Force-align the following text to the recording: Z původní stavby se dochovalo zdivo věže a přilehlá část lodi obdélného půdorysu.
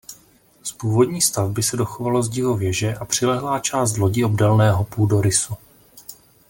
Z 0.63 0.71
původní 0.71 1.21
stavby 1.21 1.63
se 1.63 1.77
dochovalo 1.77 2.23
zdivo 2.23 2.55
věže 2.57 2.95
a 2.95 3.05
přilehlá 3.05 3.59
část 3.59 3.97
lodi 3.97 4.23
obdélného 4.23 4.83
půdorysu. 4.83 5.53